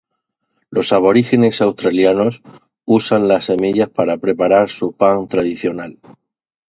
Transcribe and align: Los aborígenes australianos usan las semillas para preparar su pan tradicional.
Los 0.71 0.93
aborígenes 0.93 1.61
australianos 1.61 2.41
usan 2.85 3.27
las 3.27 3.45
semillas 3.45 3.87
para 3.89 4.17
preparar 4.17 4.67
su 4.71 4.93
pan 4.93 5.27
tradicional. 5.27 5.99